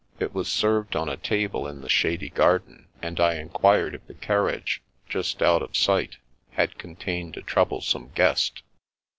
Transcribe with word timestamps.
It 0.19 0.33
was 0.33 0.47
served 0.51 0.95
on 0.95 1.09
a 1.09 1.15
table 1.15 1.67
in 1.67 1.81
the 1.81 1.87
shady 1.87 2.29
garden, 2.29 2.87
and 3.03 3.19
I 3.19 3.35
enquired 3.35 3.93
if 3.93 4.07
the 4.07 4.15
carriage 4.15 4.81
just 5.07 5.43
out 5.43 5.61
of 5.61 5.77
sight 5.77 6.17
had 6.53 6.79
contained 6.79 7.37
a 7.37 7.43
troublesome 7.43 8.09
guest. 8.15 8.63